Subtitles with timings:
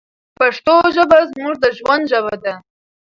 [0.39, 2.53] پښتو ژبه زموږ د ژوند ژبه ده.